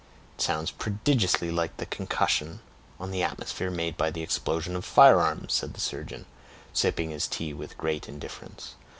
"It 0.35 0.41
sounds 0.41 0.71
prodigiously 0.71 1.51
like 1.51 1.77
the 1.77 1.85
concussion 1.85 2.61
on 2.99 3.11
the 3.11 3.21
atmosphere 3.21 3.69
made 3.69 3.97
by 3.97 4.09
the 4.09 4.23
explosion 4.23 4.75
of 4.75 4.83
firearms," 4.83 5.53
said 5.53 5.75
the 5.75 5.79
surgeon, 5.79 6.25
sipping 6.73 7.11
his 7.11 7.27
tea 7.27 7.53
with 7.53 7.77
great 7.77 8.09
indifference. 8.09 8.73